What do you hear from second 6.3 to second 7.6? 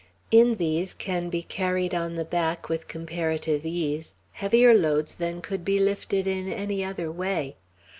any other way.